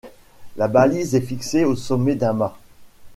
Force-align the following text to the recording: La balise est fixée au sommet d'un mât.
La 0.57 0.67
balise 0.67 1.13
est 1.13 1.21
fixée 1.21 1.63
au 1.63 1.75
sommet 1.75 2.15
d'un 2.15 2.33
mât. 2.33 2.57